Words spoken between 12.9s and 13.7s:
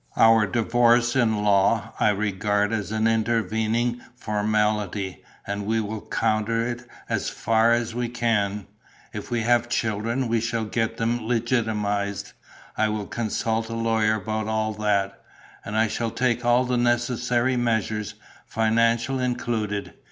consult